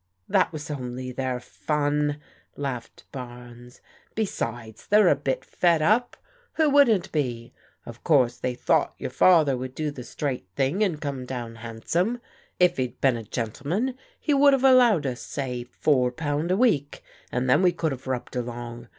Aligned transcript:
"That 0.27 0.51
was 0.51 0.71
only 0.71 1.11
their 1.11 1.39
fun," 1.39 2.19
laughed 2.55 3.03
Barnes. 3.11 3.81
"Be 4.15 4.25
sides, 4.25 4.87
they're 4.87 5.09
a 5.09 5.15
bit 5.15 5.45
fed 5.45 5.79
up. 5.83 6.17
Who 6.53 6.71
wouldn't 6.71 7.11
be? 7.11 7.53
Of 7.85 8.03
course 8.03 8.37
they 8.39 8.55
thought 8.55 8.95
your 8.97 9.11
father 9.11 9.55
would 9.55 9.75
do 9.75 9.91
the 9.91 10.03
straight 10.03 10.47
thing, 10.55 10.83
and 10.83 10.99
come 10.99 11.25
down 11.27 11.57
handsome. 11.57 12.19
If 12.59 12.77
he'd 12.77 12.99
been 12.99 13.15
a 13.15 13.21
gentle 13.23 13.67
man 13.67 13.95
he 14.19 14.33
would 14.33 14.53
have 14.53 14.63
allowed 14.63 15.05
us, 15.05 15.21
say, 15.21 15.65
four 15.65 16.11
pound 16.11 16.49
a 16.49 16.57
week, 16.57 17.03
and 17.31 17.47
then 17.47 17.61
we 17.61 17.71
could 17.71 17.91
have 17.91 18.07
rubbed 18.07 18.35
along. 18.35 18.87